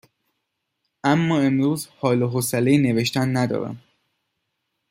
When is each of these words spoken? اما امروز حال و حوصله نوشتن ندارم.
اما 1.03 1.39
امروز 1.39 1.87
حال 1.87 2.21
و 2.23 2.27
حوصله 2.29 2.77
نوشتن 2.77 3.37
ندارم. 3.37 3.81